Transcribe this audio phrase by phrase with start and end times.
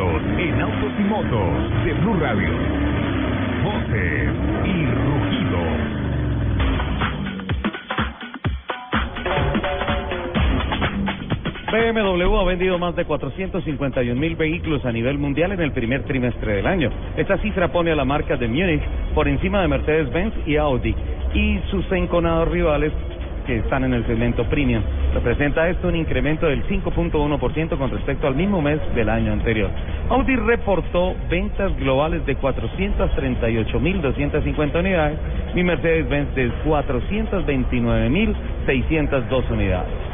[0.00, 2.50] En Autos y Motos de Blue Radio.
[3.64, 4.30] Voces
[4.64, 5.58] y rugidos.
[11.72, 16.52] BMW ha vendido más de 451 mil vehículos a nivel mundial en el primer trimestre
[16.54, 16.90] del año.
[17.16, 18.82] Esta cifra pone a la marca de Múnich
[19.16, 20.94] por encima de Mercedes-Benz y Audi
[21.34, 22.92] y sus enconados rivales
[23.48, 24.82] que están en el segmento premium.
[25.14, 29.70] Representa esto un incremento del 5.1% con respecto al mismo mes del año anterior.
[30.10, 35.18] Audi reportó ventas globales de 438.250 unidades
[35.54, 40.07] y Mercedes-Benz de 429.602 unidades.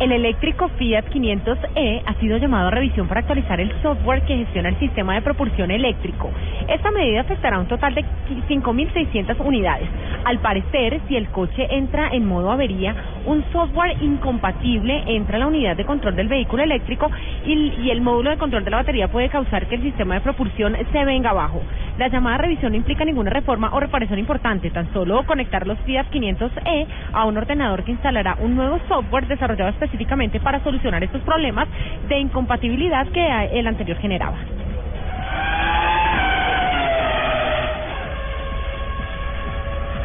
[0.00, 4.68] El eléctrico Fiat 500e ha sido llamado a revisión para actualizar el software que gestiona
[4.68, 6.30] el sistema de propulsión eléctrico.
[6.68, 8.04] Esta medida afectará a un total de
[8.48, 9.88] 5.600 unidades.
[10.24, 12.94] Al parecer, si el coche entra en modo avería,
[13.26, 17.10] un software incompatible entra a la unidad de control del vehículo eléctrico
[17.44, 20.20] y, y el módulo de control de la batería puede causar que el sistema de
[20.20, 21.60] propulsión se venga abajo.
[21.98, 26.06] La llamada revisión no implica ninguna reforma o reparación importante, tan solo conectar los Fiat
[26.12, 31.66] 500e a un ordenador que instalará un nuevo software desarrollado específicamente para solucionar estos problemas
[32.08, 34.36] de incompatibilidad que el anterior generaba.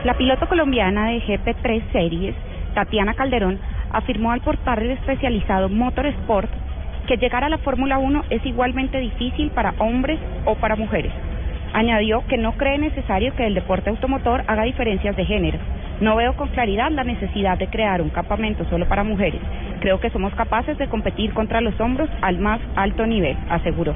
[0.04, 2.36] La piloto colombiana de GP3 Series,
[2.74, 3.60] Tatiana Calderón,
[3.92, 6.50] afirmó al portal especializado Motorsport
[7.08, 11.12] que llegar a la Fórmula 1 es igualmente difícil para hombres o para mujeres.
[11.74, 15.58] Añadió que no cree necesario que el deporte automotor haga diferencias de género.
[16.02, 19.42] No veo con claridad la necesidad de crear un campamento solo para mujeres.
[19.80, 23.96] Creo que somos capaces de competir contra los hombros al más alto nivel, aseguró.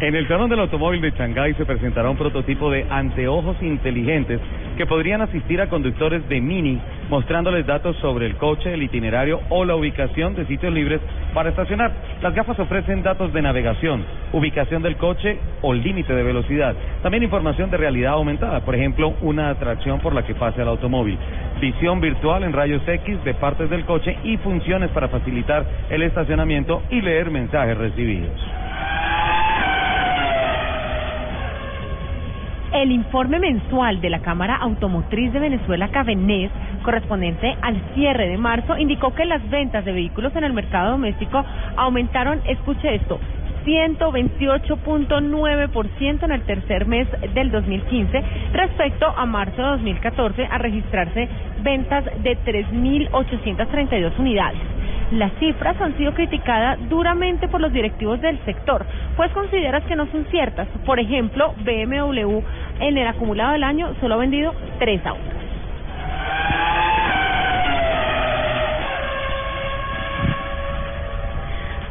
[0.00, 4.38] En el Salón del Automóvil de Shanghái se presentará un prototipo de anteojos inteligentes
[4.76, 6.78] que podrían asistir a conductores de Mini,
[7.10, 11.00] mostrándoles datos sobre el coche, el itinerario o la ubicación de sitios libres
[11.34, 11.92] para estacionar.
[12.22, 16.74] Las gafas ofrecen datos de navegación, ubicación del coche o límite de velocidad.
[17.02, 21.18] También información de realidad aumentada, por ejemplo, una atracción por la que pase el automóvil.
[21.60, 26.82] Visión virtual en rayos X de partes del coche y funciones para facilitar el estacionamiento
[26.90, 28.40] y leer mensajes recibidos.
[32.72, 36.52] El informe mensual de la Cámara Automotriz de Venezuela, Cabenés,
[36.84, 41.44] correspondiente al cierre de marzo, indicó que las ventas de vehículos en el mercado doméstico
[41.76, 43.18] aumentaron, escuche esto,
[43.64, 48.22] 128.9% en el tercer mes del 2015
[48.52, 51.28] respecto a marzo de 2014 a registrarse
[51.62, 54.60] ventas de 3.832 unidades.
[55.10, 60.06] Las cifras han sido criticadas duramente por los directivos del sector, pues consideras que no
[60.06, 60.68] son ciertas.
[60.86, 62.40] Por ejemplo, BMW
[62.78, 65.40] en el acumulado del año solo ha vendido tres autos.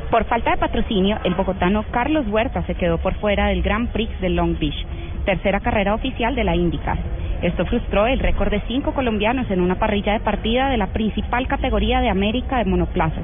[0.09, 4.09] Por falta de patrocinio, el bogotano Carlos Huerta se quedó por fuera del Grand Prix
[4.21, 4.85] de Long Beach,
[5.25, 6.97] tercera carrera oficial de la IndyCar.
[7.41, 11.47] Esto frustró el récord de cinco colombianos en una parrilla de partida de la principal
[11.47, 13.23] categoría de América de monoplazas.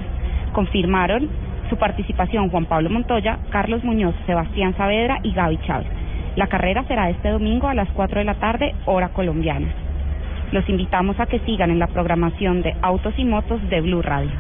[0.53, 1.29] Confirmaron
[1.69, 5.87] su participación Juan Pablo Montoya, Carlos Muñoz, Sebastián Saavedra y Gaby Chávez.
[6.37, 9.67] La carrera será este domingo a las 4 de la tarde, hora colombiana.
[10.51, 14.31] Los invitamos a que sigan en la programación de Autos y Motos de Blue Radio.